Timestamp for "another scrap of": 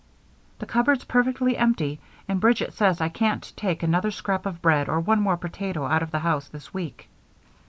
3.83-4.59